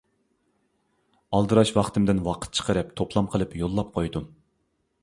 [1.35, 4.29] ئالدىراش ۋاقتىمدىن ۋاقىت چىقىرىپ توپلام قىلىپ يوللاپ قويدۇم.